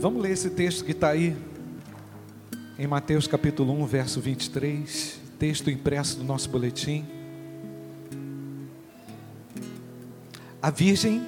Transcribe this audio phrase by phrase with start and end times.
[0.00, 1.36] Vamos ler esse texto que está aí
[2.78, 7.04] em Mateus capítulo 1, verso 23, texto impresso do nosso boletim.
[10.62, 11.22] A virgem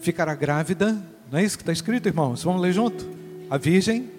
[0.00, 0.96] ficará grávida,
[1.30, 2.42] não é isso que está escrito, irmãos?
[2.42, 3.06] Vamos ler junto?
[3.50, 4.10] A virgem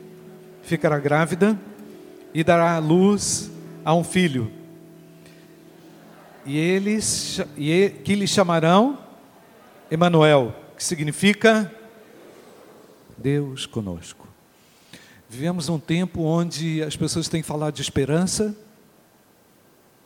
[0.61, 1.59] ficará grávida
[2.35, 3.49] e dará luz
[3.83, 4.51] a um filho.
[6.45, 8.99] E eles e que lhe chamarão
[9.89, 11.71] Emanuel, que significa
[13.17, 14.27] Deus conosco.
[15.29, 18.55] Vivemos um tempo onde as pessoas têm falado de esperança,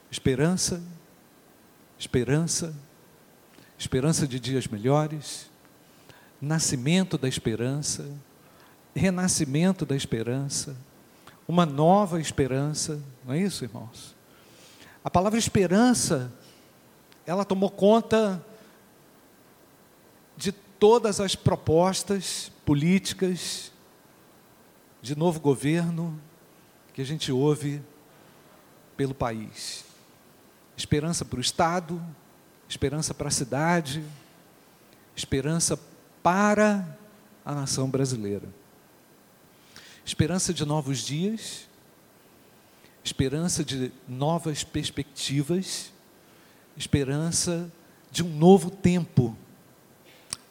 [0.09, 0.81] esperança,
[1.97, 2.73] esperança,
[3.77, 5.49] esperança de dias melhores,
[6.41, 8.09] nascimento da esperança,
[8.95, 10.75] renascimento da esperança,
[11.47, 14.15] uma nova esperança, não é isso, irmãos?
[15.03, 16.31] A palavra esperança,
[17.25, 18.43] ela tomou conta
[20.79, 23.71] todas as propostas políticas
[25.01, 26.19] de novo governo
[26.93, 27.81] que a gente ouve
[28.95, 29.83] pelo país.
[30.77, 32.01] Esperança para o Estado,
[32.67, 34.03] esperança para a cidade,
[35.15, 35.77] esperança
[36.23, 36.97] para
[37.43, 38.47] a nação brasileira.
[40.05, 41.67] Esperança de novos dias,
[43.03, 45.91] esperança de novas perspectivas,
[46.77, 47.69] esperança
[48.09, 49.37] de um novo tempo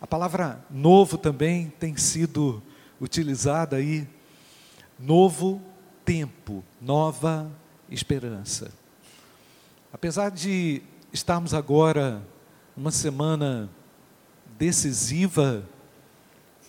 [0.00, 2.62] a palavra novo também tem sido
[3.00, 4.06] utilizada aí,
[4.98, 5.60] novo
[6.04, 7.50] tempo, nova
[7.90, 8.70] esperança.
[9.92, 10.82] Apesar de
[11.12, 12.22] estarmos agora
[12.76, 13.68] numa semana
[14.56, 15.64] decisiva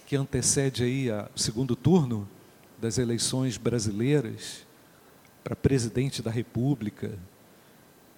[0.08, 2.28] que antecede aí o segundo turno
[2.80, 4.66] das eleições brasileiras
[5.44, 7.18] para presidente da República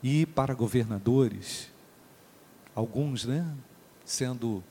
[0.02, 1.70] e para governadores,
[2.74, 3.46] alguns, né,
[4.06, 4.64] sendo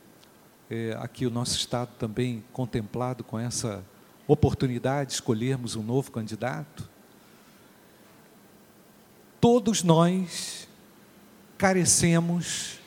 [0.71, 3.85] é, aqui o nosso Estado também contemplado com essa
[4.29, 6.89] oportunidade de escolhermos um novo candidato,
[9.41, 10.69] todos nós
[11.59, 12.79] carecemos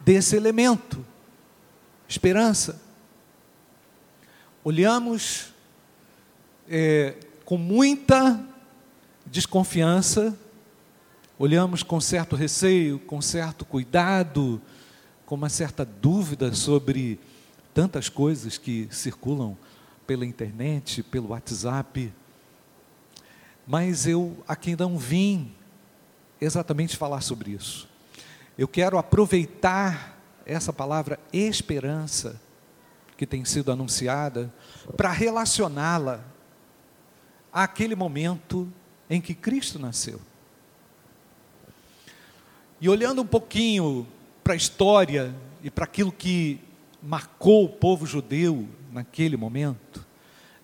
[0.00, 1.06] desse elemento,
[2.08, 2.82] esperança.
[4.64, 5.52] Olhamos
[6.68, 8.44] é, com muita
[9.24, 10.36] desconfiança,
[11.38, 14.60] olhamos com certo receio, com certo cuidado,
[15.30, 17.16] com uma certa dúvida sobre
[17.72, 19.56] tantas coisas que circulam
[20.04, 22.12] pela internet, pelo WhatsApp.
[23.64, 25.54] Mas eu aqui não vim
[26.40, 27.88] exatamente falar sobre isso.
[28.58, 32.40] Eu quero aproveitar essa palavra esperança
[33.16, 34.52] que tem sido anunciada
[34.96, 36.24] para relacioná-la
[37.52, 38.68] àquele momento
[39.08, 40.20] em que Cristo nasceu.
[42.80, 44.08] E olhando um pouquinho
[44.42, 46.60] para a história e para aquilo que
[47.02, 50.06] marcou o povo judeu naquele momento,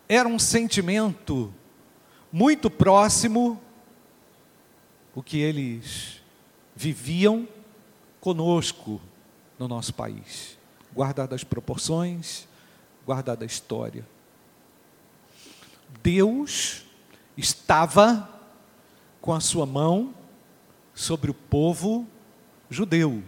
[0.09, 1.53] era um sentimento
[2.33, 3.61] muito próximo
[5.15, 6.21] o que eles
[6.75, 7.49] viviam
[8.21, 9.01] conosco
[9.59, 10.59] no nosso país,
[10.93, 12.47] guardada as proporções,
[13.07, 14.07] guardada a história.
[16.03, 16.85] Deus
[17.37, 18.29] estava
[19.21, 20.15] com a sua mão
[20.95, 22.07] sobre o povo
[22.69, 23.23] judeu.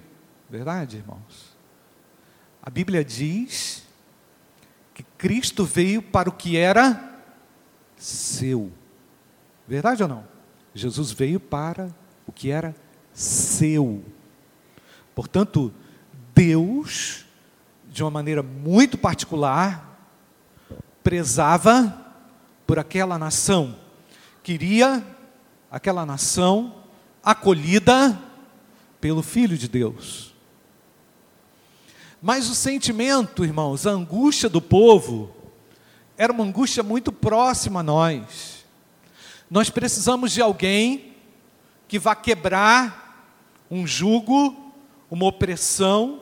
[0.48, 1.56] Verdade, irmãos?
[2.62, 3.82] A Bíblia diz
[4.94, 7.22] que Cristo veio para o que era
[7.96, 8.72] seu.
[9.66, 10.24] Verdade ou não?
[10.74, 11.94] Jesus veio para
[12.26, 12.74] o que era
[13.12, 14.02] seu.
[15.14, 15.72] Portanto,
[16.34, 17.26] Deus,
[17.90, 20.08] de uma maneira muito particular,
[21.02, 22.06] prezava
[22.66, 23.78] por aquela nação,
[24.42, 25.04] queria
[25.70, 26.84] aquela nação
[27.22, 28.18] acolhida
[29.00, 30.34] pelo Filho de Deus.
[32.20, 35.34] Mas o sentimento, irmãos, a angústia do povo,
[36.16, 38.64] era uma angústia muito próxima a nós.
[39.48, 41.14] Nós precisamos de alguém
[41.86, 43.08] que vá quebrar
[43.70, 44.72] um jugo,
[45.08, 46.20] uma opressão,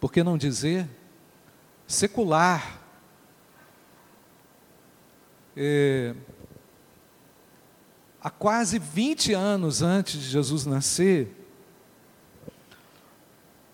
[0.00, 0.88] por que não dizer,
[1.86, 2.80] secular.
[5.54, 6.14] É,
[8.20, 11.34] há quase 20 anos antes de Jesus nascer,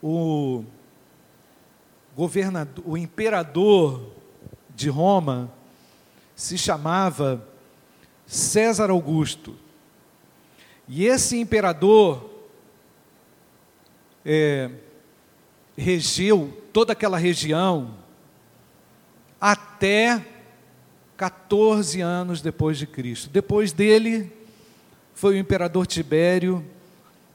[0.02, 0.64] o
[2.16, 4.12] governador, o imperador
[4.74, 5.52] de Roma
[6.34, 7.46] se chamava
[8.26, 9.56] César Augusto.
[10.88, 12.30] E esse imperador
[14.24, 14.70] é,
[15.76, 17.94] regeu toda aquela região
[19.40, 20.24] até
[21.16, 23.30] 14 anos depois de Cristo.
[23.30, 24.32] Depois dele
[25.14, 26.64] foi o imperador Tibério,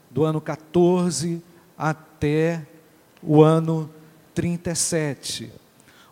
[0.09, 1.41] do ano 14
[1.77, 2.65] até
[3.21, 3.89] o ano
[4.37, 5.51] 37.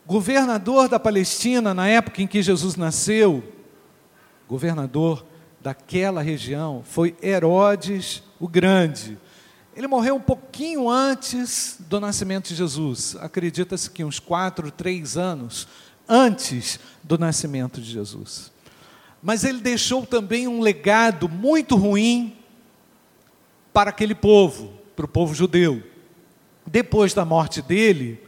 [0.03, 3.43] governador da Palestina na época em que Jesus nasceu,
[4.49, 5.23] governador
[5.61, 9.15] daquela região, foi Herodes o Grande.
[9.75, 13.15] Ele morreu um pouquinho antes do nascimento de Jesus.
[13.19, 15.67] Acredita-se que uns quatro, três anos
[16.09, 18.51] antes do nascimento de Jesus.
[19.21, 22.35] Mas ele deixou também um legado muito ruim
[23.71, 25.93] para aquele povo, para o povo judeu.
[26.65, 28.21] Depois da morte dele,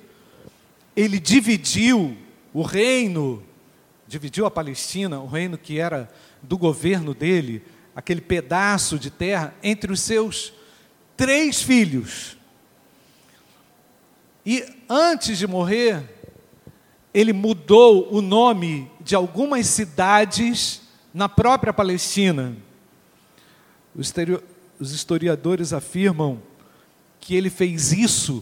[0.95, 2.18] ele dividiu
[2.54, 3.44] o reino,
[4.07, 6.10] dividiu a Palestina, o reino que era
[6.42, 7.63] do governo dele,
[7.95, 10.54] aquele pedaço de terra, entre os seus
[11.16, 12.38] três filhos.
[14.45, 16.04] E antes de morrer,
[17.13, 20.81] ele mudou o nome de algumas cidades
[21.13, 22.56] na própria Palestina.
[23.95, 26.42] Os historiadores afirmam
[27.28, 28.42] que ele fez isso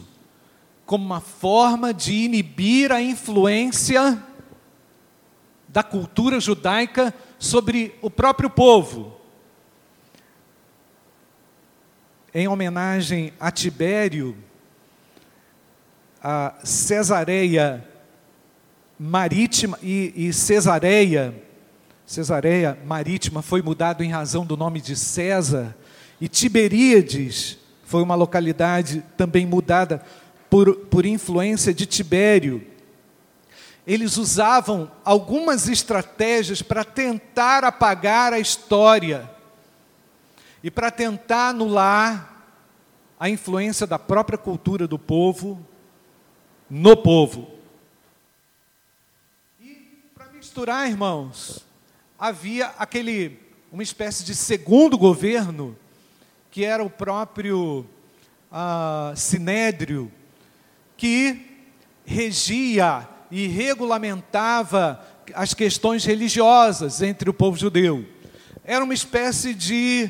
[0.86, 4.24] como uma forma de inibir a influência
[5.68, 9.20] da cultura judaica sobre o próprio povo.
[12.32, 14.38] Em homenagem a Tibério,
[16.22, 17.90] a Cesareia
[19.00, 21.34] Marítima e, e Cesareia,
[22.06, 25.76] Cesareia Marítima foi mudado em razão do nome de César,
[26.22, 30.04] e Tiberíades foi uma localidade também mudada
[30.50, 32.66] por, por influência de Tibério.
[33.86, 39.30] Eles usavam algumas estratégias para tentar apagar a história
[40.64, 42.44] e para tentar anular
[43.20, 45.64] a influência da própria cultura do povo
[46.68, 47.52] no povo.
[49.62, 51.64] E para misturar, irmãos,
[52.18, 53.40] havia aquele
[53.72, 55.78] uma espécie de segundo governo
[56.56, 57.86] que era o próprio
[58.50, 60.10] ah, Sinédrio,
[60.96, 61.66] que
[62.06, 68.06] regia e regulamentava as questões religiosas entre o povo judeu.
[68.64, 70.10] Era uma espécie de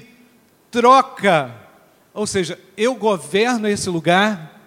[0.70, 1.52] troca,
[2.14, 4.62] ou seja, eu governo esse lugar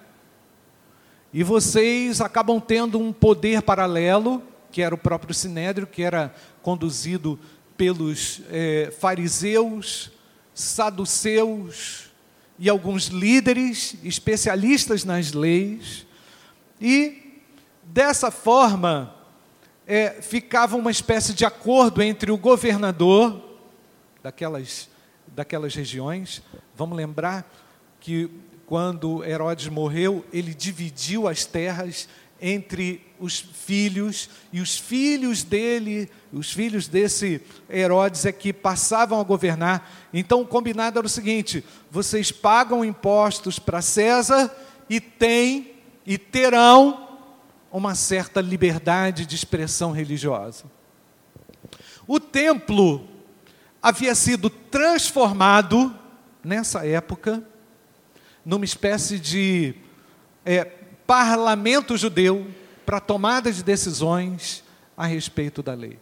[1.32, 4.42] e vocês acabam tendo um poder paralelo,
[4.72, 7.38] que era o próprio Sinédrio, que era conduzido
[7.76, 10.10] pelos eh, fariseus,
[10.58, 12.10] saduceus
[12.58, 16.04] e alguns líderes especialistas nas leis,
[16.80, 17.42] e
[17.84, 19.14] dessa forma
[19.86, 23.40] é, ficava uma espécie de acordo entre o governador
[24.22, 24.88] daquelas,
[25.28, 26.42] daquelas regiões.
[26.76, 27.48] Vamos lembrar
[28.00, 28.28] que
[28.66, 32.08] quando Herodes morreu, ele dividiu as terras
[32.40, 39.24] entre os filhos, e os filhos dele, os filhos desse Herodes é que passavam a
[39.24, 39.90] governar.
[40.12, 44.54] Então o combinado era o seguinte: vocês pagam impostos para César
[44.88, 45.72] e têm
[46.06, 47.08] e terão
[47.70, 50.64] uma certa liberdade de expressão religiosa.
[52.06, 53.06] O templo
[53.82, 55.94] havia sido transformado
[56.42, 57.42] nessa época
[58.44, 59.74] numa espécie de
[60.44, 60.64] é,
[61.08, 62.46] parlamento judeu
[62.84, 64.62] para tomada de decisões
[64.94, 65.98] a respeito da lei.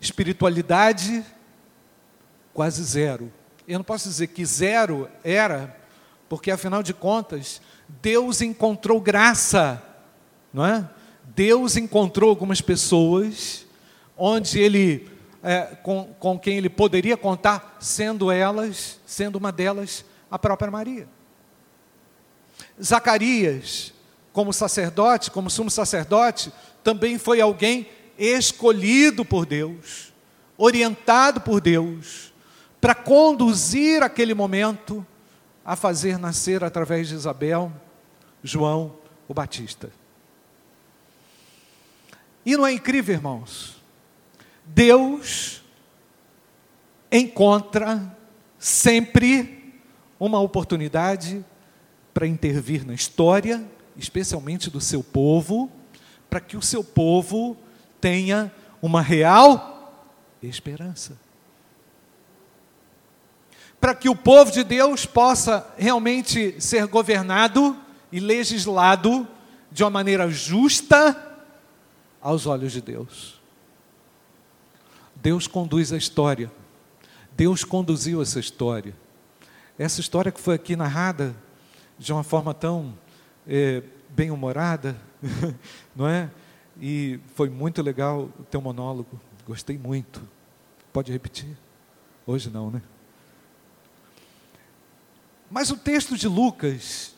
[0.00, 1.22] Espiritualidade
[2.54, 3.30] quase zero.
[3.68, 5.76] Eu não posso dizer que zero era,
[6.30, 7.60] porque afinal de contas,
[8.00, 9.82] Deus encontrou graça,
[10.50, 10.88] não é?
[11.24, 13.66] Deus encontrou algumas pessoas
[14.16, 15.10] onde ele,
[15.42, 21.06] é, com, com quem ele poderia contar, sendo elas, sendo uma delas, a própria Maria.
[22.82, 23.92] Zacarias,
[24.32, 30.12] como sacerdote, como sumo sacerdote, também foi alguém escolhido por Deus,
[30.56, 32.32] orientado por Deus,
[32.80, 35.06] para conduzir aquele momento
[35.64, 37.72] a fazer nascer através de Isabel,
[38.42, 38.96] João
[39.26, 39.90] o Batista.
[42.44, 43.82] E não é incrível, irmãos?
[44.66, 45.62] Deus
[47.10, 48.14] encontra
[48.58, 49.80] sempre
[50.18, 51.44] uma oportunidade
[52.14, 55.70] para intervir na história, especialmente do seu povo,
[56.30, 57.56] para que o seu povo
[58.00, 59.74] tenha uma real
[60.40, 61.18] esperança.
[63.80, 67.76] Para que o povo de Deus possa realmente ser governado
[68.12, 69.26] e legislado
[69.70, 71.20] de uma maneira justa
[72.20, 73.40] aos olhos de Deus.
[75.16, 76.50] Deus conduz a história.
[77.32, 78.94] Deus conduziu essa história.
[79.78, 81.34] Essa história que foi aqui narrada
[81.98, 82.94] de uma forma tão
[83.46, 84.96] é, bem-humorada,
[85.94, 86.30] não é?
[86.80, 90.22] E foi muito legal o teu monólogo, gostei muito.
[90.92, 91.56] Pode repetir?
[92.26, 92.82] Hoje não, né?
[95.50, 97.14] Mas o texto de Lucas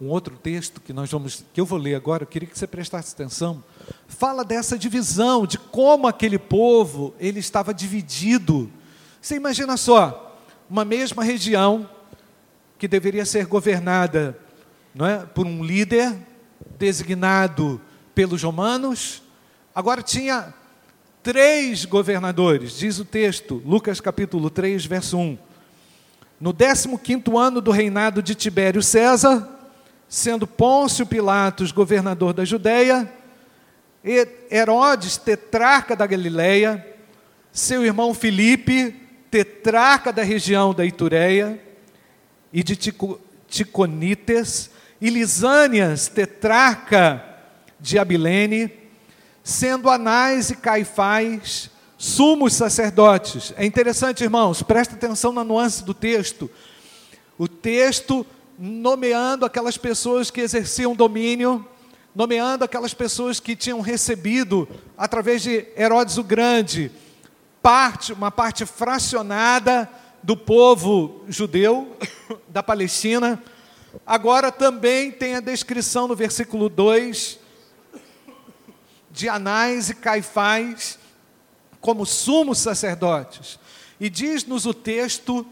[0.00, 2.66] um outro texto que nós vamos, que eu vou ler agora, eu queria que você
[2.66, 3.62] prestasse atenção,
[4.06, 8.70] fala dessa divisão, de como aquele povo, ele estava dividido.
[9.20, 11.88] Você imagina só, uma mesma região
[12.78, 14.38] que deveria ser governada
[14.94, 16.14] não é, por um líder
[16.78, 17.80] designado
[18.14, 19.22] pelos romanos,
[19.74, 20.54] agora tinha
[21.22, 25.38] três governadores, diz o texto, Lucas capítulo 3, verso 1.
[26.40, 26.88] No 15
[27.36, 29.48] ano do reinado de Tibério César,
[30.08, 33.10] sendo Pôncio Pilatos governador da Judéia,
[34.50, 36.86] Herodes, tetrarca da Galileia,
[37.52, 38.94] seu irmão Filipe,
[39.30, 41.58] tetrarca da região da Itureia
[42.54, 42.76] e de
[43.48, 44.70] Ticonites,
[45.00, 47.22] e Lisânias, tetrarca
[47.80, 48.72] de Abilene,
[49.42, 51.68] sendo Anás e Caifás
[51.98, 53.52] sumos sacerdotes.
[53.56, 56.48] É interessante, irmãos, presta atenção na nuance do texto.
[57.36, 58.24] O texto
[58.56, 61.66] nomeando aquelas pessoas que exerciam domínio,
[62.14, 66.92] nomeando aquelas pessoas que tinham recebido, através de Herodes o Grande,
[67.60, 69.90] parte, uma parte fracionada
[70.24, 71.98] do povo judeu
[72.48, 73.42] da Palestina.
[74.06, 77.38] Agora também tem a descrição no versículo 2
[79.10, 80.98] de Anás e Caifás,
[81.78, 83.58] como sumos sacerdotes.
[84.00, 85.46] E diz-nos o texto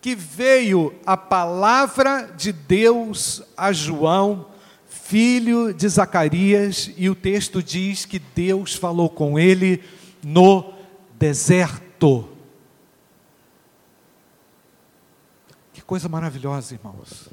[0.00, 4.46] que veio a palavra de Deus a João,
[4.88, 9.84] filho de Zacarias, e o texto diz que Deus falou com ele
[10.24, 10.72] no
[11.18, 12.37] deserto.
[15.88, 17.30] Coisa maravilhosa, irmãos.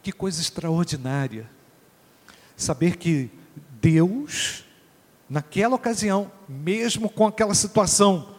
[0.00, 1.50] Que coisa extraordinária.
[2.56, 3.28] Saber que
[3.82, 4.64] Deus
[5.28, 8.36] naquela ocasião, mesmo com aquela situação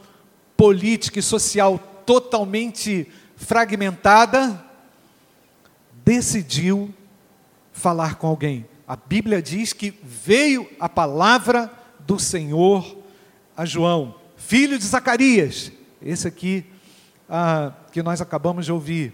[0.55, 4.63] política e social totalmente fragmentada,
[6.05, 6.95] decidiu
[7.73, 8.65] falar com alguém.
[8.87, 11.69] A Bíblia diz que veio a palavra
[11.99, 12.97] do Senhor
[13.57, 15.69] a João, filho de Zacarias,
[16.01, 16.65] esse aqui
[17.29, 19.13] ah, que nós acabamos de ouvir.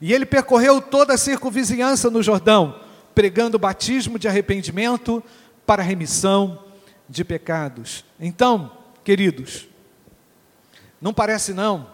[0.00, 2.80] E ele percorreu toda a circunvizinhança no Jordão,
[3.14, 5.22] pregando batismo de arrependimento
[5.64, 6.64] para remissão
[7.08, 8.04] de pecados.
[8.20, 8.72] Então,
[9.02, 9.68] queridos,
[11.00, 11.88] não parece não,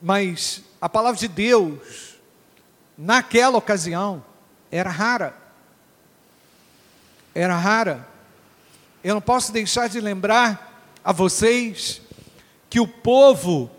[0.00, 2.16] mas a palavra de Deus,
[2.96, 4.24] naquela ocasião,
[4.70, 5.36] era rara.
[7.34, 8.08] Era rara.
[9.04, 12.00] Eu não posso deixar de lembrar a vocês
[12.68, 13.70] que o povo,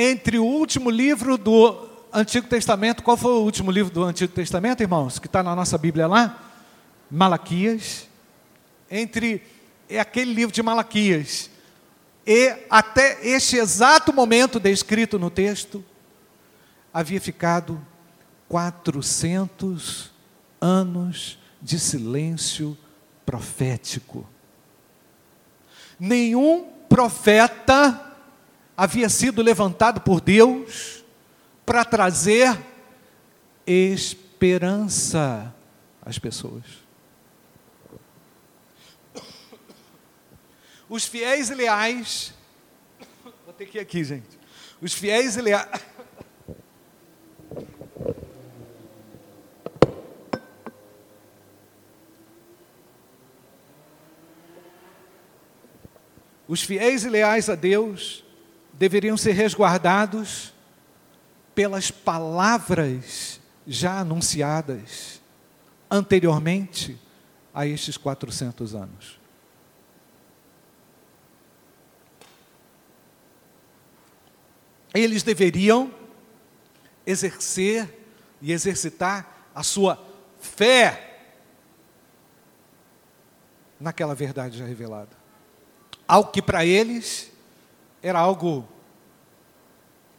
[0.00, 4.80] entre o último livro do Antigo Testamento, qual foi o último livro do Antigo Testamento,
[4.80, 6.40] irmãos, que está na nossa Bíblia lá?
[7.10, 8.06] Malaquias.
[8.88, 9.42] Entre
[9.88, 11.50] é aquele livro de Malaquias.
[12.24, 15.84] E até este exato momento descrito no texto,
[16.94, 17.84] havia ficado
[18.48, 20.12] 400
[20.60, 22.78] anos de silêncio
[23.26, 24.24] profético.
[25.98, 28.07] Nenhum profeta
[28.78, 31.02] havia sido levantado por Deus
[31.66, 32.56] para trazer
[33.66, 35.52] esperança
[36.00, 36.62] às pessoas.
[40.88, 42.32] Os fiéis e leais.
[43.44, 44.38] Vou ter que ir aqui, gente.
[44.80, 45.68] Os fiéis e leais.
[56.46, 58.24] Os fiéis e leais a Deus
[58.78, 60.54] deveriam ser resguardados
[61.54, 65.20] pelas palavras já anunciadas
[65.90, 66.98] anteriormente
[67.52, 69.18] a estes 400 anos.
[74.94, 75.92] eles deveriam
[77.06, 77.88] exercer
[78.40, 80.02] e exercitar a sua
[80.40, 81.04] fé
[83.80, 85.16] naquela verdade já revelada.
[86.06, 87.30] Algo que para eles
[88.02, 88.66] era algo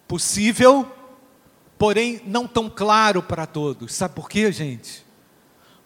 [0.08, 0.92] possível,
[1.78, 3.94] porém não tão claro para todos.
[3.94, 5.06] Sabe por quê, gente?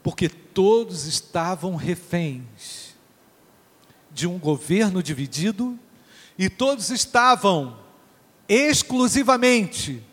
[0.01, 2.95] Porque todos estavam reféns
[4.12, 5.77] de um governo dividido
[6.38, 7.77] e todos estavam
[8.47, 10.03] exclusivamente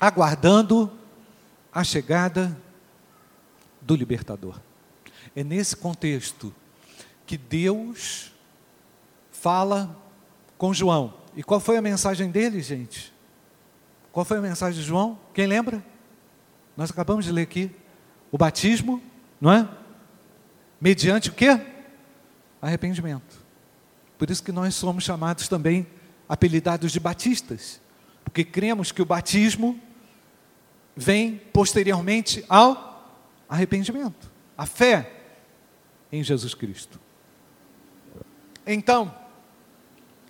[0.00, 0.92] aguardando
[1.72, 2.56] a chegada
[3.80, 4.60] do libertador.
[5.34, 6.54] É nesse contexto
[7.26, 8.32] que Deus
[9.32, 10.03] fala
[10.64, 11.12] com João.
[11.36, 13.12] E qual foi a mensagem dele, gente?
[14.10, 15.18] Qual foi a mensagem de João?
[15.34, 15.84] Quem lembra?
[16.74, 17.70] Nós acabamos de ler aqui.
[18.32, 19.02] O batismo,
[19.38, 19.68] não é?
[20.80, 21.60] Mediante o quê?
[22.62, 23.44] Arrependimento.
[24.16, 25.86] Por isso que nós somos chamados também
[26.26, 27.78] apelidados de batistas,
[28.24, 29.78] porque cremos que o batismo
[30.96, 35.12] vem posteriormente ao arrependimento, a fé
[36.10, 36.98] em Jesus Cristo.
[38.66, 39.14] Então,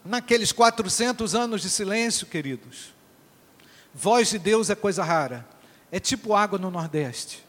[0.05, 2.93] naqueles 400 anos de silêncio, queridos,
[3.95, 5.49] voz de Deus é coisa rara.
[5.91, 7.45] É tipo água no Nordeste,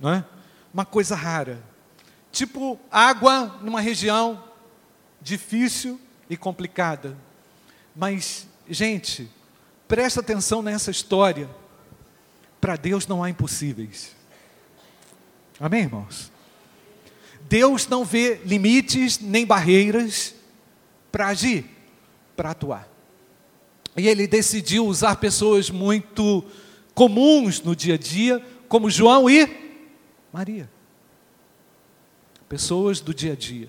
[0.00, 0.24] não é?
[0.72, 1.62] Uma coisa rara.
[2.30, 4.42] Tipo água numa região
[5.20, 7.16] difícil e complicada.
[7.94, 9.30] Mas, gente,
[9.86, 11.48] presta atenção nessa história.
[12.60, 14.16] Para Deus não há impossíveis.
[15.60, 16.32] Amém, irmãos?
[17.42, 20.34] Deus não vê limites nem barreiras
[21.10, 21.66] para agir,
[22.42, 22.88] para atuar.
[23.96, 26.44] E ele decidiu usar pessoas muito
[26.92, 29.78] comuns no dia a dia, como João e
[30.32, 30.68] Maria.
[32.48, 33.68] Pessoas do dia a dia.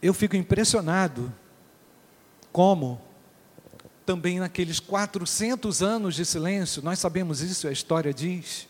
[0.00, 1.30] Eu fico impressionado
[2.50, 2.98] como
[4.06, 8.66] também naqueles 400 anos de silêncio, nós sabemos isso, a história diz,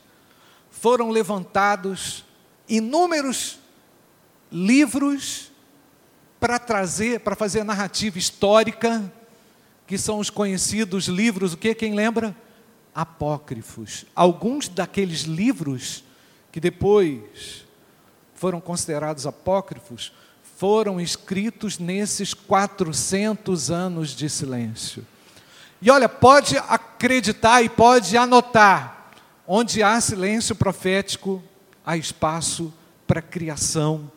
[0.68, 2.24] foram levantados
[2.68, 3.60] inúmeros
[4.50, 5.52] livros
[6.40, 9.12] para trazer, para fazer a narrativa histórica,
[9.86, 12.36] que são os conhecidos livros, o que quem lembra?
[12.94, 14.04] Apócrifos.
[14.14, 16.04] Alguns daqueles livros
[16.52, 17.64] que depois
[18.34, 20.12] foram considerados apócrifos
[20.56, 25.06] foram escritos nesses 400 anos de silêncio.
[25.80, 29.12] E olha, pode acreditar e pode anotar,
[29.46, 31.42] onde há silêncio profético,
[31.86, 32.72] há espaço
[33.06, 34.10] para criação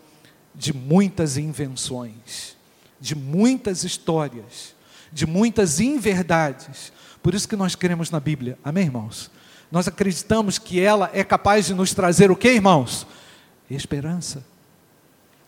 [0.54, 2.56] de muitas invenções,
[3.00, 4.76] de muitas histórias,
[5.12, 6.92] de muitas inverdades.
[7.22, 8.58] Por isso que nós queremos na Bíblia.
[8.64, 9.32] Amém, irmãos?
[9.72, 13.08] Nós acreditamos que ela é capaz de nos trazer o que, irmãos?
[13.70, 14.46] Esperança.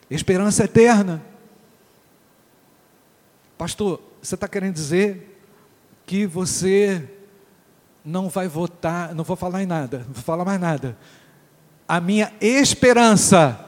[0.09, 1.21] Esperança eterna.
[3.57, 5.39] Pastor, você está querendo dizer
[6.05, 7.09] que você
[8.03, 10.97] não vai votar, não vou falar em nada, não vou falar mais nada.
[11.87, 13.62] A minha esperança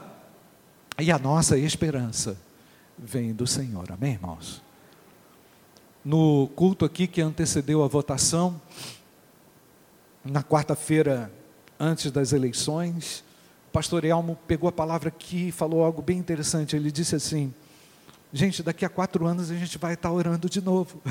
[0.98, 2.36] e a nossa esperança
[2.98, 3.92] vem do Senhor.
[3.92, 4.62] Amém, irmãos?
[6.04, 8.60] No culto aqui que antecedeu a votação,
[10.24, 11.30] na quarta-feira
[11.78, 13.24] antes das eleições,
[13.68, 16.74] o pastor Elmo pegou a palavra aqui e falou algo bem interessante.
[16.74, 17.52] Ele disse assim:
[18.32, 21.02] Gente, daqui a quatro anos a gente vai estar orando de novo.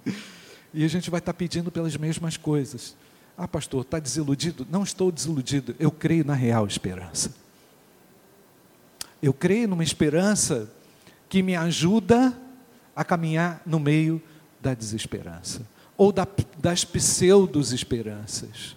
[0.74, 2.94] e a gente vai estar pedindo pelas mesmas coisas.
[3.38, 4.66] Ah, pastor, está desiludido?
[4.70, 5.74] Não estou desiludido.
[5.78, 7.43] Eu creio na real esperança.
[9.24, 10.70] Eu creio numa esperança
[11.30, 12.38] que me ajuda
[12.94, 14.20] a caminhar no meio
[14.60, 18.76] da desesperança ou da, das pseudos esperanças.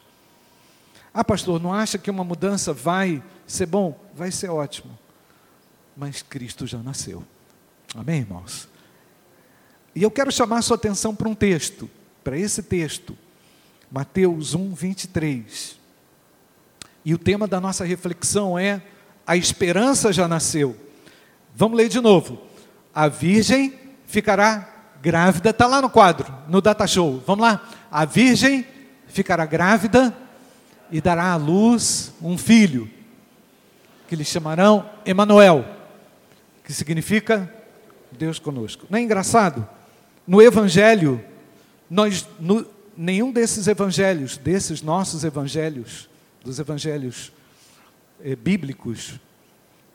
[1.13, 3.99] Ah, pastor, não acha que uma mudança vai ser bom?
[4.15, 4.97] Vai ser ótimo.
[5.97, 7.25] Mas Cristo já nasceu.
[7.93, 8.69] Amém, irmãos?
[9.93, 11.89] E eu quero chamar sua atenção para um texto,
[12.23, 13.17] para esse texto,
[13.91, 15.77] Mateus 1, 23.
[17.03, 18.81] E o tema da nossa reflexão é
[19.27, 20.73] a esperança já nasceu.
[21.53, 22.41] Vamos ler de novo.
[22.95, 23.73] A virgem
[24.07, 27.21] ficará grávida, está lá no quadro, no data show.
[27.27, 27.67] Vamos lá.
[27.91, 28.65] A virgem
[29.07, 30.15] ficará grávida
[30.89, 32.89] e dará à luz um filho,
[34.07, 35.65] que lhe chamarão Emanuel,
[36.63, 37.53] que significa
[38.17, 38.85] Deus conosco.
[38.89, 39.67] Não é engraçado?
[40.25, 41.23] No Evangelho,
[41.89, 46.09] nós, no, nenhum desses evangelhos, desses nossos evangelhos,
[46.43, 47.31] dos evangelhos
[48.41, 49.19] bíblicos,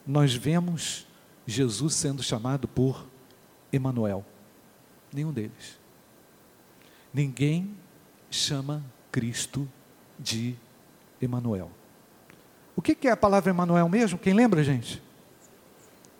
[0.06, 1.06] nós vemos
[1.46, 3.06] Jesus sendo chamado por
[3.72, 4.24] Emanuel.
[5.12, 5.78] Nenhum deles.
[7.12, 7.76] Ninguém
[8.30, 9.68] chama Cristo
[10.18, 10.56] de
[11.20, 11.70] Emanuel.
[12.74, 14.18] O que é a palavra Emanuel mesmo?
[14.18, 15.02] Quem lembra, gente?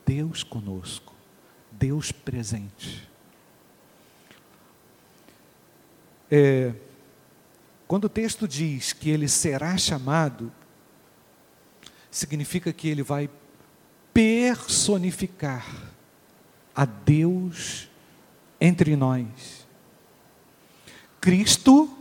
[0.05, 1.15] Deus conosco,
[1.71, 3.09] Deus presente.
[6.31, 6.75] É,
[7.87, 10.53] quando o texto diz que ele será chamado,
[12.13, 13.29] significa que ele vai
[14.13, 15.67] personificar
[16.75, 17.89] a Deus
[18.61, 19.67] entre nós.
[21.21, 21.99] Cristo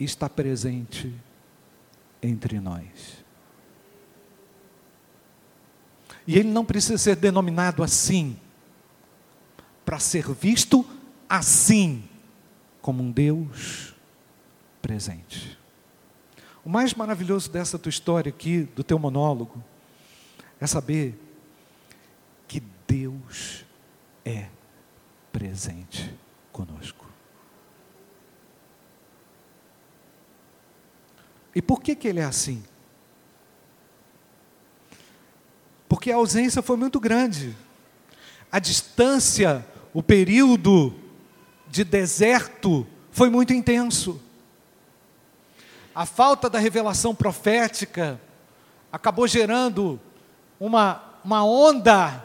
[0.00, 1.14] está presente
[2.22, 3.24] entre nós.
[6.26, 8.36] E ele não precisa ser denominado assim,
[9.84, 10.84] para ser visto
[11.28, 12.04] assim,
[12.80, 13.94] como um Deus
[14.80, 15.58] presente.
[16.68, 19.64] O mais maravilhoso dessa tua história aqui, do teu monólogo,
[20.60, 21.18] é saber
[22.46, 23.64] que Deus
[24.22, 24.48] é
[25.32, 26.14] presente
[26.52, 27.06] conosco.
[31.54, 32.62] E por que, que ele é assim?
[35.88, 37.56] Porque a ausência foi muito grande.
[38.52, 40.94] A distância, o período
[41.66, 44.20] de deserto foi muito intenso.
[45.98, 48.20] A falta da revelação profética
[48.92, 49.98] acabou gerando
[50.60, 52.24] uma, uma onda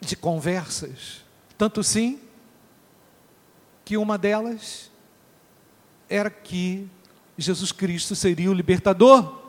[0.00, 1.24] de conversas.
[1.56, 2.20] Tanto sim,
[3.84, 4.88] que uma delas
[6.08, 6.88] era que
[7.36, 9.42] Jesus Cristo seria o libertador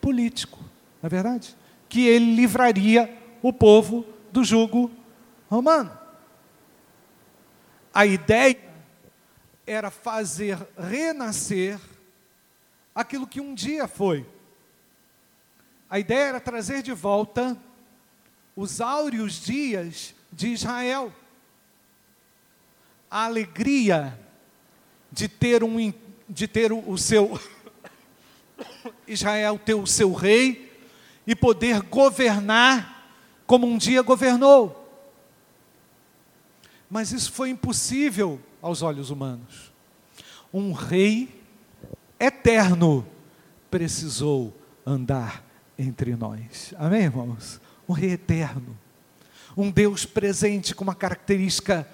[0.00, 0.60] político,
[1.02, 1.56] não é verdade?
[1.88, 4.92] Que ele livraria o povo do jugo
[5.50, 5.90] romano.
[7.92, 8.60] A ideia
[9.66, 11.80] era fazer renascer
[12.98, 14.26] aquilo que um dia foi.
[15.88, 17.56] A ideia era trazer de volta
[18.56, 21.14] os áureos dias de Israel.
[23.08, 24.18] A alegria
[25.12, 25.94] de ter, um,
[26.28, 27.40] de ter o, seu
[29.06, 30.76] Israel ter o seu rei
[31.24, 33.14] e poder governar
[33.46, 34.74] como um dia governou.
[36.90, 39.72] Mas isso foi impossível aos olhos humanos.
[40.52, 41.37] Um rei
[42.18, 43.06] eterno
[43.70, 45.44] precisou andar
[45.78, 46.74] entre nós.
[46.76, 47.60] Amém, irmãos?
[47.88, 48.76] Um rei eterno.
[49.56, 51.88] Um Deus presente com uma característica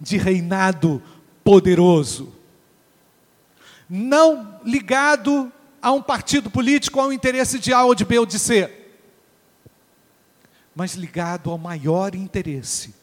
[0.00, 1.02] de reinado
[1.44, 2.32] poderoso.
[3.88, 8.38] Não ligado a um partido político, ao interesse de A ou de B ou de
[8.38, 8.70] C,
[10.74, 12.94] mas ligado ao maior interesse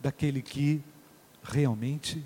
[0.00, 0.82] daquele que
[1.42, 2.24] realmente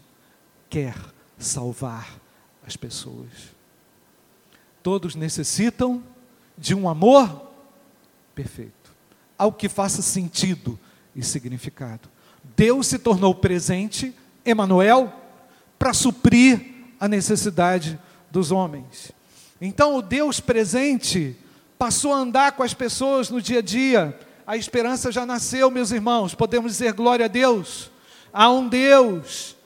[0.69, 0.95] quer
[1.39, 2.19] salvar
[2.67, 3.29] as pessoas.
[4.83, 6.03] Todos necessitam
[6.57, 7.51] de um amor
[8.35, 8.95] perfeito,
[9.37, 10.79] algo que faça sentido
[11.15, 12.09] e significado.
[12.57, 14.15] Deus se tornou presente,
[14.45, 15.13] Emanuel,
[15.79, 17.99] para suprir a necessidade
[18.31, 19.13] dos homens.
[19.61, 21.37] Então o Deus presente
[21.79, 24.19] passou a andar com as pessoas no dia a dia.
[24.47, 26.35] A esperança já nasceu, meus irmãos.
[26.35, 27.91] Podemos dizer glória a Deus.
[28.33, 29.57] Há um Deus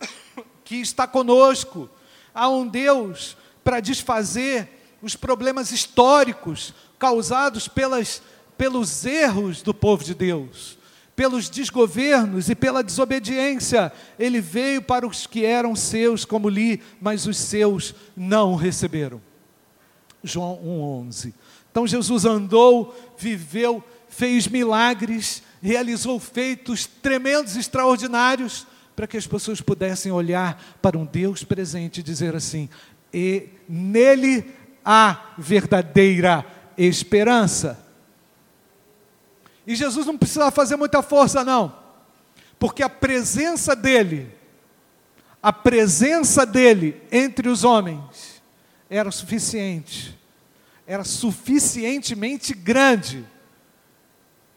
[0.64, 1.88] que está conosco.
[2.34, 4.68] Há um Deus para desfazer
[5.02, 8.22] os problemas históricos causados pelas,
[8.56, 10.78] pelos erros do povo de Deus,
[11.14, 13.92] pelos desgovernos e pela desobediência.
[14.18, 19.20] Ele veio para os que eram seus, como li, mas os seus não o receberam.
[20.22, 20.58] João
[21.08, 21.32] 1,11.
[21.70, 28.66] Então Jesus andou, viveu, fez milagres, realizou feitos tremendos, extraordinários,
[28.96, 32.68] para que as pessoas pudessem olhar para um Deus presente e dizer assim:
[33.12, 34.44] e nele
[34.84, 36.44] há verdadeira
[36.76, 37.84] esperança.
[39.66, 41.74] E Jesus não precisava fazer muita força, não,
[42.58, 44.30] porque a presença dele,
[45.42, 48.42] a presença dele entre os homens,
[48.88, 50.18] era suficiente,
[50.86, 53.26] era suficientemente grande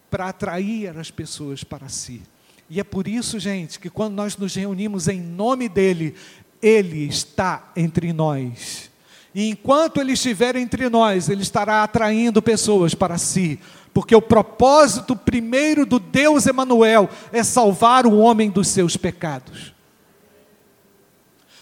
[0.09, 2.21] para atrair as pessoas para si.
[2.69, 6.15] E é por isso, gente, que quando nós nos reunimos em nome dEle,
[6.61, 8.91] Ele está entre nós.
[9.33, 13.59] E enquanto Ele estiver entre nós, Ele estará atraindo pessoas para si.
[13.93, 19.73] Porque o propósito primeiro do Deus Emanuel é salvar o homem dos seus pecados.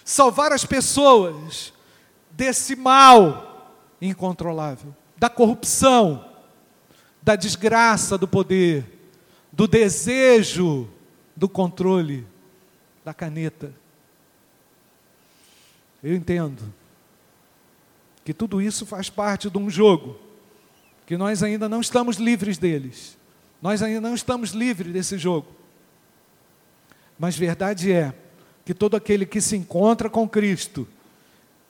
[0.04, 1.74] Salvar as pessoas
[2.32, 6.26] desse mal incontrolável, da corrupção,
[7.22, 8.86] da desgraça do poder,
[9.52, 10.90] do desejo
[11.36, 12.26] do controle
[13.04, 13.74] da caneta.
[16.04, 16.74] Eu entendo
[18.24, 20.18] que tudo isso faz parte de um jogo,
[21.06, 23.18] que nós ainda não estamos livres deles.
[23.62, 25.48] Nós ainda não estamos livres desse jogo.
[27.18, 28.14] Mas verdade é
[28.64, 30.88] que todo aquele que se encontra com Cristo,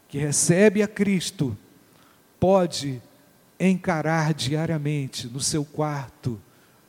[0.07, 1.57] que recebe a Cristo
[2.39, 3.01] pode
[3.59, 6.39] encarar diariamente no seu quarto,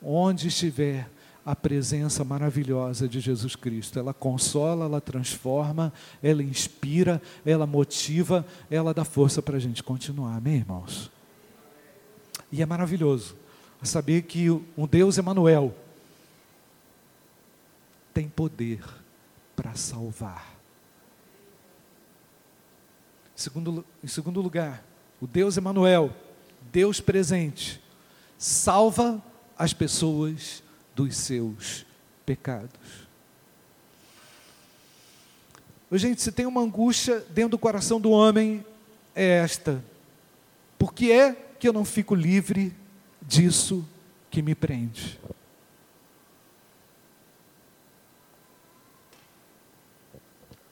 [0.02, 1.08] onde estiver,
[1.50, 3.98] a presença maravilhosa de Jesus Cristo.
[3.98, 10.36] Ela consola, ela transforma, ela inspira, ela motiva, ela dá força para a gente continuar.
[10.36, 11.10] Amém, irmãos?
[12.52, 13.34] E é maravilhoso
[13.82, 15.74] saber que o Deus Emanuel
[18.14, 18.84] tem poder
[19.56, 20.54] para salvar.
[23.34, 24.84] Segundo, em segundo lugar,
[25.20, 26.14] o Deus Emanuel,
[26.70, 27.82] Deus presente,
[28.38, 29.20] salva
[29.58, 30.62] as pessoas
[31.04, 31.86] dos seus
[32.26, 33.08] pecados.
[35.92, 38.64] Gente, se tem uma angústia dentro do coração do homem,
[39.14, 39.82] é esta:
[40.78, 42.74] por que é que eu não fico livre
[43.22, 43.88] disso
[44.30, 45.18] que me prende?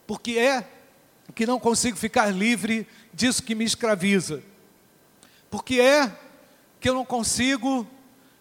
[0.07, 0.67] Por que é
[1.35, 4.43] que não consigo ficar livre disso que me escraviza?
[5.51, 6.15] Porque é
[6.79, 7.87] que eu não consigo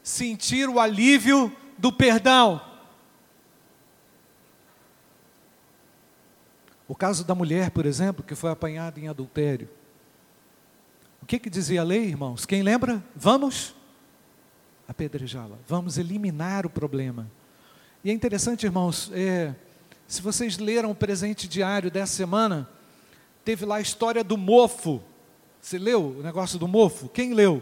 [0.04, 2.62] sentir o alívio do perdão?
[6.88, 9.70] O caso da mulher, por exemplo, que foi apanhada em adultério.
[11.22, 12.46] O que, que dizia a lei, irmãos?
[12.46, 13.04] Quem lembra?
[13.16, 13.76] Vamos
[14.88, 15.58] apedrejá-la.
[15.68, 17.30] Vamos eliminar o problema.
[18.04, 19.54] E é interessante, irmãos, é,
[20.08, 22.70] se vocês leram o presente diário dessa semana,
[23.44, 25.04] teve lá a história do mofo.
[25.60, 27.10] Você leu o negócio do mofo?
[27.10, 27.62] Quem leu?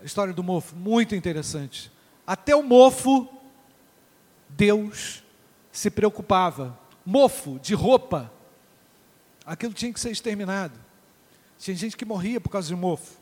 [0.00, 1.90] A história do mofo, muito interessante.
[2.28, 3.26] Até o mofo,
[4.50, 5.24] Deus
[5.72, 6.78] se preocupava.
[7.02, 8.30] Mofo de roupa,
[9.46, 10.78] aquilo tinha que ser exterminado.
[11.58, 13.16] Tinha gente que morria por causa de mofo.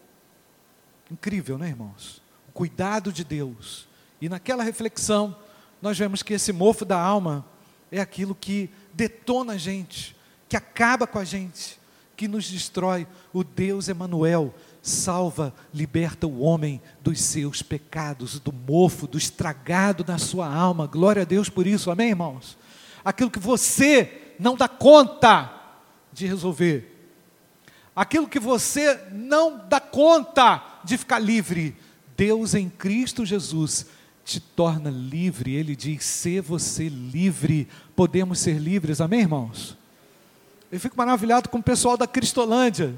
[1.08, 2.20] Incrível, né, irmãos?
[2.48, 3.86] O cuidado de Deus.
[4.20, 5.38] E naquela reflexão,
[5.80, 7.46] nós vemos que esse mofo da alma
[7.92, 10.16] é aquilo que detona a gente,
[10.48, 11.78] que acaba com a gente,
[12.16, 13.06] que nos destrói.
[13.32, 14.52] O Deus Emanuel
[14.86, 20.86] salva, liberta o homem dos seus pecados, do mofo, do estragado na sua alma.
[20.86, 21.90] Glória a Deus por isso.
[21.90, 22.56] Amém, irmãos?
[23.04, 25.52] Aquilo que você não dá conta
[26.12, 26.92] de resolver.
[27.94, 31.76] Aquilo que você não dá conta de ficar livre.
[32.16, 33.86] Deus em Cristo Jesus
[34.24, 35.54] te torna livre.
[35.54, 37.68] Ele diz: ser você livre.
[37.94, 39.76] Podemos ser livres, amém, irmãos?
[40.70, 42.94] Eu fico maravilhado com o pessoal da Cristolândia.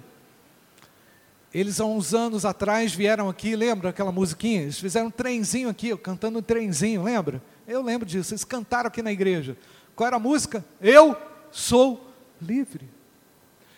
[1.53, 4.63] Eles há uns anos atrás vieram aqui, lembra aquela musiquinha?
[4.63, 7.43] Eles fizeram um trenzinho aqui, cantando um trenzinho, lembra?
[7.67, 9.57] Eu lembro disso, eles cantaram aqui na igreja.
[9.97, 10.65] Qual era a música?
[10.81, 11.17] Eu
[11.51, 12.07] sou
[12.41, 12.89] livre.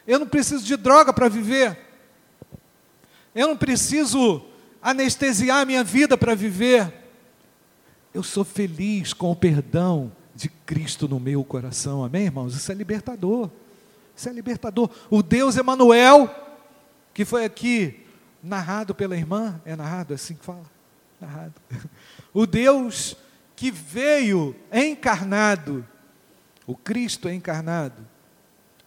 [0.07, 1.79] Eu não preciso de droga para viver.
[3.35, 4.43] Eu não preciso
[4.83, 6.93] anestesiar a minha vida para viver.
[8.13, 12.05] Eu sou feliz com o perdão de Cristo no meu coração.
[12.05, 12.57] Amém, irmãos?
[12.57, 13.49] Isso é libertador.
[14.17, 14.91] Isso é libertador.
[15.09, 16.29] O Deus Emanuel,
[17.13, 18.07] que foi aqui
[18.43, 20.65] narrado pela irmã, é narrado é assim que fala?
[21.21, 21.55] Narrado.
[22.33, 23.17] O Deus
[23.57, 25.87] que veio encarnado,
[26.67, 28.07] o Cristo encarnado,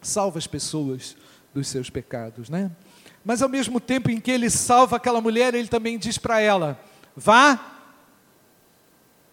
[0.01, 1.15] salva as pessoas
[1.53, 2.71] dos seus pecados, né?
[3.23, 6.81] Mas ao mesmo tempo em que ele salva aquela mulher, ele também diz para ela:
[7.15, 7.73] vá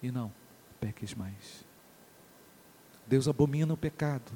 [0.03, 0.33] e não
[0.81, 1.65] peques mais.
[3.07, 4.33] Deus abomina o pecado.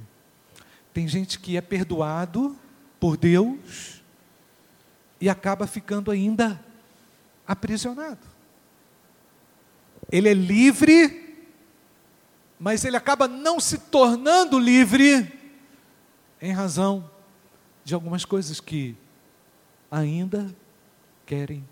[0.93, 2.57] Tem gente que é perdoado
[3.01, 4.03] por Deus
[5.25, 6.63] e acaba ficando ainda
[7.47, 8.21] aprisionado.
[10.13, 11.47] Ele é livre,
[12.61, 15.33] mas ele acaba não se tornando livre
[16.43, 17.11] em razão
[17.83, 18.95] de algumas coisas que
[19.91, 20.55] ainda
[21.25, 21.67] querem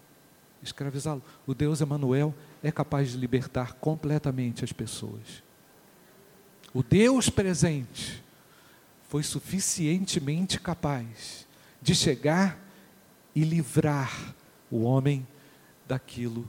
[0.62, 1.22] escravizá-lo.
[1.46, 5.42] O Deus Emanuel é capaz de libertar completamente as pessoas.
[6.72, 8.24] O Deus presente
[9.10, 11.46] foi suficientemente capaz
[11.82, 12.61] de chegar
[13.34, 14.34] e livrar
[14.70, 15.26] o homem
[15.86, 16.48] daquilo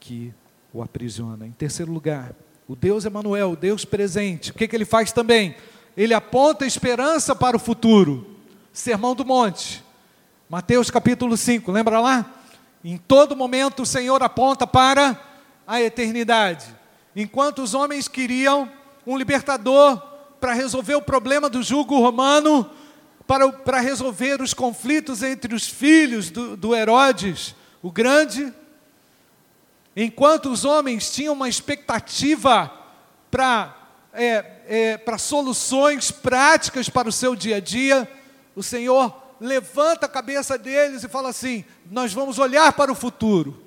[0.00, 0.32] que
[0.72, 1.46] o aprisiona.
[1.46, 2.32] Em terceiro lugar,
[2.66, 5.54] o Deus Emanuel, o Deus presente, o que, que ele faz também?
[5.96, 8.26] Ele aponta esperança para o futuro.
[8.72, 9.84] Sermão do Monte,
[10.48, 12.34] Mateus capítulo 5, lembra lá?
[12.84, 15.18] Em todo momento o Senhor aponta para
[15.66, 16.66] a eternidade.
[17.14, 18.68] Enquanto os homens queriam
[19.06, 20.00] um libertador
[20.40, 22.68] para resolver o problema do jugo romano,
[23.26, 28.52] para, para resolver os conflitos entre os filhos do, do Herodes, o grande,
[29.96, 32.72] enquanto os homens tinham uma expectativa
[33.30, 33.84] para
[34.16, 38.08] é, é, para soluções práticas para o seu dia a dia,
[38.54, 43.62] o Senhor levanta a cabeça deles e fala assim: Nós vamos olhar para o futuro.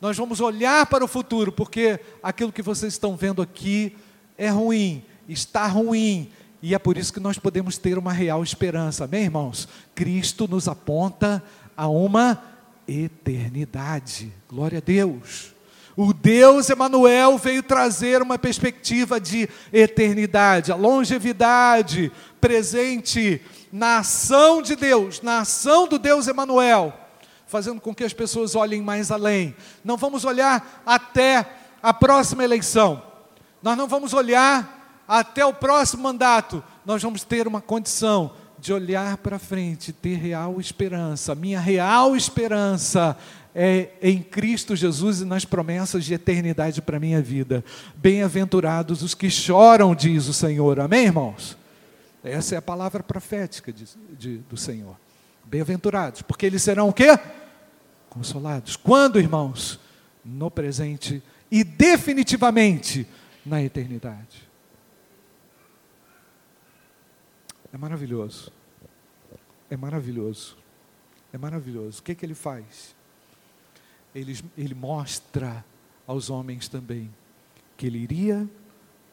[0.00, 3.94] Nós vamos olhar para o futuro, porque aquilo que vocês estão vendo aqui
[4.38, 9.04] é ruim, está ruim, e é por isso que nós podemos ter uma real esperança,
[9.04, 9.68] amém, irmãos?
[9.94, 11.42] Cristo nos aponta
[11.76, 12.42] a uma
[12.86, 15.54] eternidade, glória a Deus.
[15.96, 23.40] O Deus Emanuel veio trazer uma perspectiva de eternidade, a longevidade presente
[23.72, 26.94] na ação de Deus, na ação do Deus Emanuel
[27.50, 29.56] fazendo com que as pessoas olhem mais além.
[29.84, 31.44] Não vamos olhar até
[31.82, 33.02] a próxima eleição.
[33.60, 34.79] Nós não vamos olhar
[35.18, 36.62] até o próximo mandato.
[36.84, 41.34] Nós vamos ter uma condição de olhar para frente, ter real esperança.
[41.34, 43.16] Minha real esperança
[43.54, 47.64] é em Cristo Jesus e nas promessas de eternidade para a minha vida.
[47.96, 50.78] Bem-aventurados os que choram, diz o Senhor.
[50.78, 51.56] Amém, irmãos?
[52.22, 54.94] Essa é a palavra profética de, de, do Senhor.
[55.44, 57.18] Bem-aventurados, porque eles serão o quê?
[58.10, 58.76] consolados.
[58.76, 59.80] Quando, irmãos?
[60.22, 63.06] No presente e definitivamente
[63.46, 64.49] na eternidade.
[67.72, 68.52] É maravilhoso.
[69.70, 70.56] É maravilhoso.
[71.32, 72.00] É maravilhoso.
[72.00, 72.94] O que, que ele faz?
[74.14, 75.64] Ele, ele mostra
[76.06, 77.12] aos homens também
[77.76, 78.48] que ele iria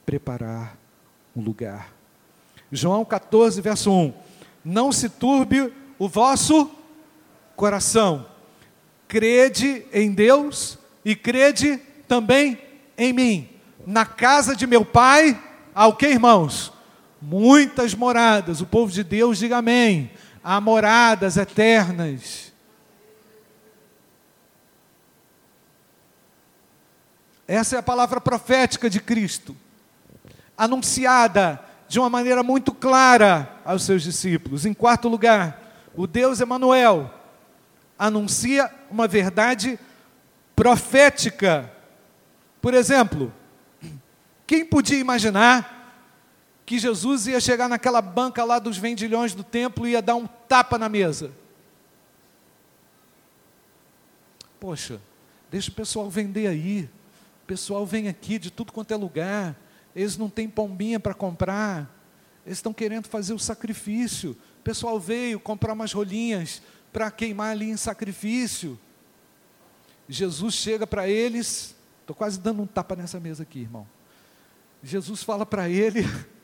[0.05, 0.77] preparar
[1.35, 1.93] um lugar.
[2.71, 4.13] João 14, verso 1.
[4.65, 6.71] Não se turbe o vosso
[7.55, 8.25] coração.
[9.07, 12.59] Crede em Deus e crede também
[12.97, 13.49] em mim.
[13.85, 15.41] Na casa de meu pai,
[15.73, 16.73] há o que, irmãos?
[17.21, 18.61] Muitas moradas.
[18.61, 20.11] O povo de Deus diga amém.
[20.43, 22.51] Há moradas eternas.
[27.47, 29.55] Essa é a palavra profética de Cristo,
[30.57, 34.65] anunciada de uma maneira muito clara aos seus discípulos.
[34.65, 37.09] Em quarto lugar, o Deus Emanuel
[37.97, 39.79] anuncia uma verdade
[40.53, 41.71] profética.
[42.61, 43.33] Por exemplo,
[44.45, 45.76] quem podia imaginar
[46.67, 50.27] que Jesus ia chegar naquela banca lá dos vendilhões do templo e ia dar um
[50.27, 51.31] tapa na mesa?
[54.59, 55.01] Poxa,
[55.49, 56.87] deixa o pessoal vender aí.
[57.43, 59.55] O pessoal vem aqui de tudo quanto é lugar
[59.97, 61.91] eles não têm pombinha para comprar,
[62.45, 64.37] eles estão querendo fazer o sacrifício.
[64.59, 66.61] O pessoal veio comprar umas rolinhas
[66.93, 68.79] para queimar ali em sacrifício.
[70.07, 73.87] Jesus chega para eles, estou quase dando um tapa nessa mesa aqui, irmão.
[74.83, 76.01] Jesus fala para ele,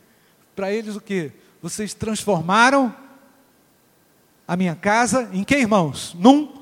[0.56, 1.32] para eles o que?
[1.62, 2.96] Vocês transformaram
[4.48, 6.14] a minha casa em que, irmãos?
[6.14, 6.62] Num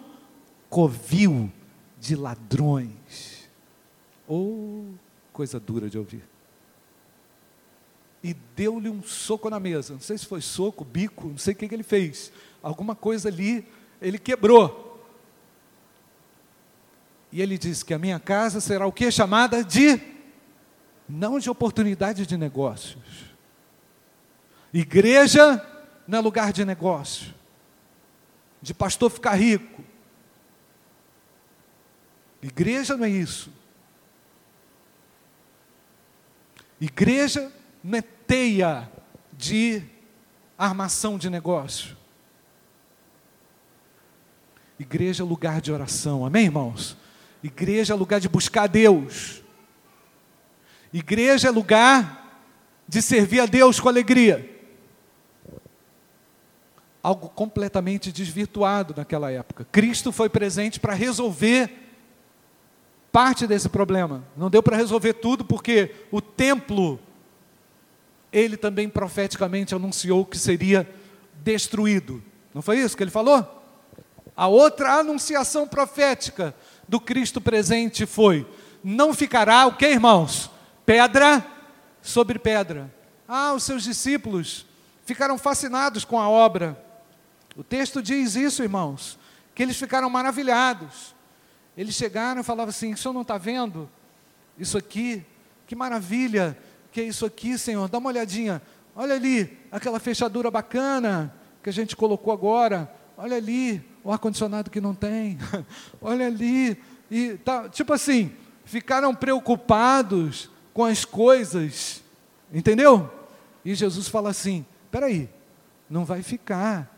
[0.70, 1.52] covil
[2.00, 3.50] de ladrões.
[4.28, 4.86] Oh,
[5.34, 6.32] coisa dura de ouvir
[8.24, 9.94] e deu-lhe um soco na mesa.
[9.94, 12.32] Não sei se foi soco, bico, não sei o que, que ele fez.
[12.62, 13.68] Alguma coisa ali
[14.02, 14.90] ele quebrou.
[17.32, 19.10] E ele disse que a minha casa será o que?
[19.10, 20.00] Chamada de
[21.08, 23.31] não de oportunidade de negócios.
[24.74, 25.66] Igreja
[26.08, 27.34] não é lugar de negócio,
[28.62, 29.84] de pastor ficar rico.
[32.42, 33.52] Igreja não é isso.
[36.80, 37.52] Igreja
[37.84, 38.90] não é teia
[39.34, 39.84] de
[40.58, 41.98] armação de negócio.
[44.80, 46.98] Igreja é lugar de oração, amém, irmãos?
[47.44, 49.44] Igreja é lugar de buscar Deus.
[50.92, 52.44] Igreja é lugar
[52.88, 54.61] de servir a Deus com alegria.
[57.04, 59.66] Algo completamente desvirtuado naquela época.
[59.72, 61.72] Cristo foi presente para resolver
[63.12, 64.24] parte desse problema.
[64.38, 67.00] Não deu para resolver tudo porque o templo
[68.32, 70.90] ele também profeticamente anunciou que seria
[71.44, 72.24] destruído.
[72.54, 73.60] Não foi isso que ele falou?
[74.36, 76.56] A outra anunciação profética
[76.88, 78.48] do Cristo presente foi:
[78.84, 80.50] não ficará o que, irmãos?
[80.86, 81.46] Pedra
[82.02, 82.94] sobre pedra.
[83.28, 84.66] Ah, os seus discípulos
[85.06, 86.82] ficaram fascinados com a obra.
[87.56, 89.20] O texto diz isso, irmãos,
[89.54, 91.16] que eles ficaram maravilhados.
[91.78, 93.90] Eles chegaram e falavam assim: o senhor não está vendo
[94.58, 95.26] isso aqui?
[95.68, 96.58] Que maravilha!
[96.92, 97.88] que é isso aqui, Senhor?
[97.88, 98.62] Dá uma olhadinha.
[98.96, 101.34] Olha ali, aquela fechadura bacana
[101.64, 102.92] que a gente colocou agora.
[103.18, 105.38] Olha ali, o ar-condicionado que não tem.
[106.02, 106.78] Olha ali.
[107.10, 108.32] E tá, tipo assim,
[108.66, 112.04] ficaram preocupados com as coisas.
[112.54, 113.10] Entendeu?
[113.64, 115.30] E Jesus fala assim: espera aí,
[115.90, 116.91] não vai ficar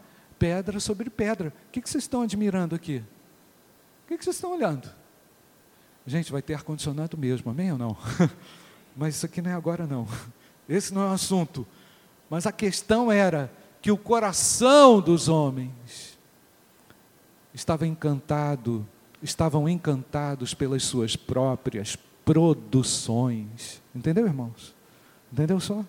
[0.43, 1.53] pedra sobre pedra.
[1.69, 2.97] O que, vocês estão admirando aqui?
[2.97, 4.91] O que, que vocês estão olhando?
[6.06, 7.95] Gente, vai ter ar-condicionado mesmo, amém ou não?
[8.93, 10.06] Mas isso aqui não é agora, não.
[10.67, 11.65] Esse não é o assunto.
[12.29, 13.49] Mas a questão era
[13.82, 16.19] que o coração dos homens
[17.53, 18.86] estava encantado,
[19.21, 23.82] estavam encantados pelas suas próprias produções.
[23.95, 24.75] Entendeu, irmãos?
[25.32, 25.86] Entendeu só?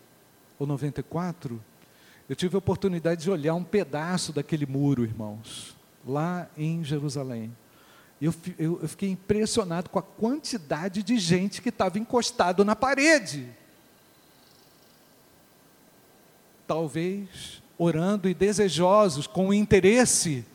[0.59, 1.63] ou 94,
[2.27, 7.55] eu tive a oportunidade de olhar um pedaço daquele muro, irmãos, lá em Jerusalém.
[8.21, 13.49] Eu, eu, eu fiquei impressionado com a quantidade de gente que estava encostado na parede.
[16.67, 20.45] Talvez orando e desejosos, com interesse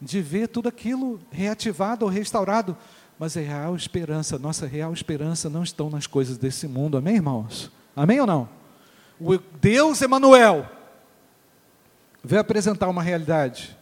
[0.00, 2.76] de ver tudo aquilo reativado ou restaurado.
[3.16, 7.70] Mas a real esperança, nossa real esperança não estão nas coisas desse mundo, amém, irmãos?
[7.94, 8.48] Amém ou não?
[9.20, 10.68] O Deus Emanuel
[12.24, 13.78] veio apresentar uma realidade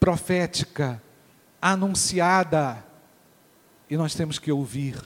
[0.00, 1.00] profética,
[1.60, 2.84] anunciada,
[3.88, 4.96] e nós temos que ouvir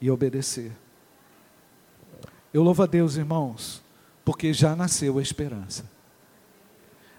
[0.00, 0.72] e obedecer.
[2.52, 3.82] Eu louvo a Deus, irmãos,
[4.24, 5.88] porque já nasceu a esperança.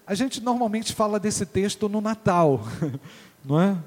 [0.05, 2.61] A gente normalmente fala desse texto no Natal,
[3.45, 3.77] não é?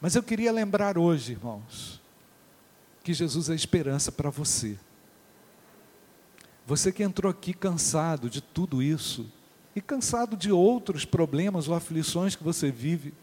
[0.00, 2.00] Mas eu queria lembrar hoje, irmãos,
[3.02, 4.78] que Jesus é esperança para você.
[6.66, 9.26] Você que entrou aqui cansado de tudo isso,
[9.74, 13.14] e cansado de outros problemas ou aflições que você vive,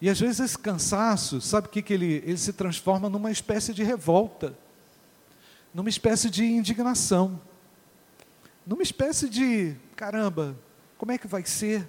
[0.00, 3.74] e às vezes esse cansaço, sabe o que, que ele, ele se transforma numa espécie
[3.74, 4.56] de revolta,
[5.74, 7.40] numa espécie de indignação,
[8.66, 10.56] numa espécie de caramba,
[10.96, 11.86] como é que vai ser?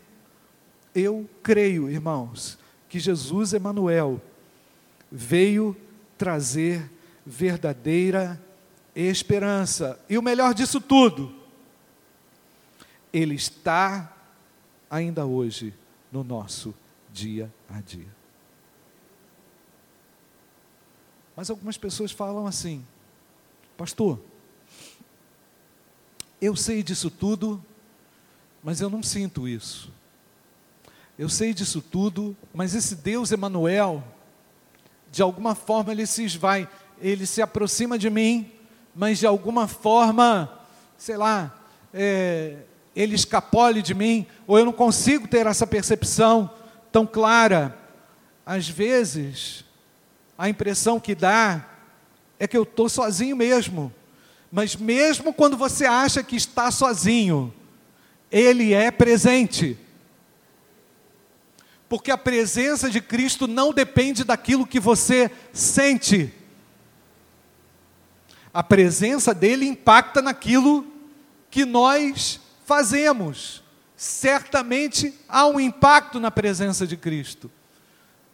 [0.93, 2.57] Eu creio, irmãos,
[2.89, 4.21] que Jesus Emanuel
[5.09, 5.75] veio
[6.17, 6.91] trazer
[7.25, 8.41] verdadeira
[8.93, 9.97] esperança.
[10.09, 11.33] E o melhor disso tudo,
[13.13, 14.13] ele está
[14.89, 15.73] ainda hoje
[16.11, 16.73] no nosso
[17.11, 18.07] dia a dia.
[21.35, 22.85] Mas algumas pessoas falam assim:
[23.77, 24.19] Pastor,
[26.39, 27.63] eu sei disso tudo,
[28.63, 29.91] mas eu não sinto isso.
[31.17, 34.03] Eu sei disso tudo, mas esse Deus Emanuel,
[35.11, 36.67] de alguma forma ele se esvai,
[36.99, 38.51] ele se aproxima de mim,
[38.95, 40.59] mas de alguma forma,
[40.97, 41.59] sei lá,
[41.93, 42.57] é,
[42.95, 46.49] ele escapole de mim, ou eu não consigo ter essa percepção
[46.91, 47.77] tão clara.
[48.45, 49.63] Às vezes,
[50.37, 51.65] a impressão que dá
[52.39, 53.93] é que eu estou sozinho mesmo.
[54.51, 57.53] Mas mesmo quando você acha que está sozinho,
[58.31, 59.77] Ele é presente.
[61.87, 66.33] Porque a presença de Cristo não depende daquilo que você sente.
[68.53, 70.85] A presença dele impacta naquilo
[71.49, 73.63] que nós fazemos.
[74.01, 77.51] Certamente há um impacto na presença de Cristo.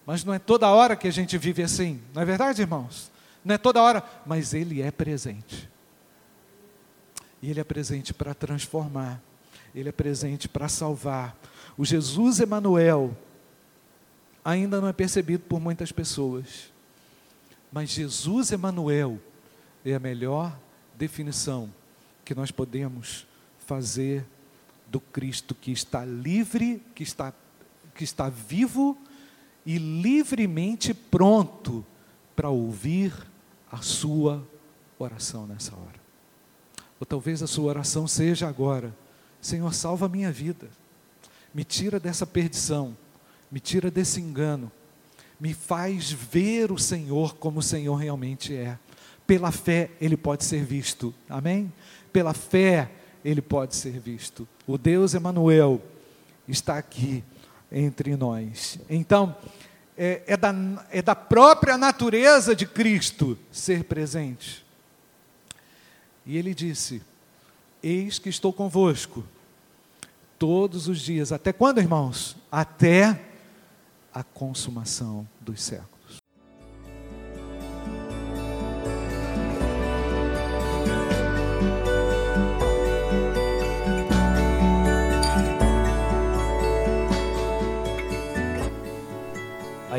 [0.06, 3.12] Mas não é toda hora que a gente vive assim, não é verdade, irmãos?
[3.44, 5.70] Não é toda hora, mas Ele é presente.
[7.42, 9.22] E Ele é presente para transformar,
[9.76, 11.38] Ele é presente para salvar.
[11.78, 13.14] O Jesus Emanuel
[14.46, 16.72] ainda não é percebido por muitas pessoas,
[17.74, 19.20] mas Jesus Emanuel
[19.84, 20.58] é a melhor
[20.96, 21.70] definição
[22.24, 23.28] que nós podemos
[23.66, 24.26] fazer
[24.90, 27.34] do Cristo que está livre, que está,
[27.96, 28.98] que está vivo
[29.66, 31.86] e livremente pronto
[32.36, 33.14] para ouvir
[33.72, 34.48] a sua
[34.98, 36.00] oração nessa hora.
[37.00, 38.96] Ou talvez a sua oração seja agora:
[39.42, 40.70] Senhor, salva a minha vida,
[41.54, 42.98] me tira dessa perdição,
[43.52, 44.72] me tira desse engano,
[45.40, 48.80] me faz ver o Senhor como o Senhor realmente é.
[49.26, 51.72] Pela fé ele pode ser visto, amém?
[52.14, 52.90] Pela fé
[53.28, 54.48] ele pode ser visto.
[54.66, 55.82] O Deus Emanuel
[56.48, 57.22] está aqui
[57.70, 58.80] entre nós.
[58.90, 59.36] Então,
[59.98, 60.56] é, é, da,
[60.90, 64.66] é da própria natureza de Cristo ser presente.
[66.26, 67.02] E ele disse:
[67.84, 69.26] Eis que estou convosco
[70.40, 71.34] todos os dias.
[71.34, 72.38] Até quando, irmãos?
[72.50, 73.20] Até
[74.14, 75.97] a consumação dos séculos.